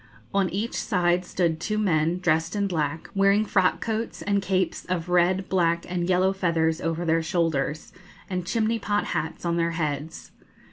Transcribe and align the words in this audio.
On 0.33 0.49
each 0.49 0.73
side 0.73 1.23
stood 1.25 1.59
two 1.59 1.77
men, 1.77 2.17
dressed 2.17 2.55
in 2.55 2.65
black, 2.65 3.07
wearing 3.13 3.45
frock 3.45 3.81
coats, 3.81 4.23
and 4.23 4.41
capes 4.41 4.83
of 4.85 5.09
red, 5.09 5.47
black, 5.47 5.85
and 5.87 6.09
yellow 6.09 6.33
feathers 6.33 6.81
over 6.81 7.05
their 7.05 7.21
shoulders, 7.21 7.93
and 8.27 8.43
chimney 8.47 8.79
pot 8.79 9.05
hats 9.13 9.45
on 9.45 9.57
their 9.57 9.73
heads. 9.77 10.31